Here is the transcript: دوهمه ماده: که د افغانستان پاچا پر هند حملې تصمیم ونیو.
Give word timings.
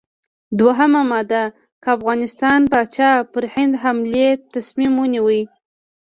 دوهمه 0.59 1.01
ماده: 1.11 1.43
که 1.83 1.89
د 1.93 1.95
افغانستان 1.97 2.59
پاچا 2.71 3.11
پر 3.31 3.43
هند 3.53 3.73
حملې 3.83 4.27
تصمیم 4.53 4.93
ونیو. 4.97 5.27